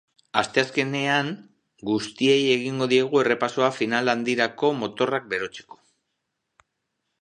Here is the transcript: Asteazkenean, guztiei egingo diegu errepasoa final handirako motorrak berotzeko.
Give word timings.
Asteazkenean, 0.39 1.29
guztiei 1.91 2.39
egingo 2.55 2.89
diegu 2.95 3.23
errepasoa 3.23 3.71
final 3.79 4.13
handirako 4.17 4.75
motorrak 4.83 5.33
berotzeko. 5.37 5.83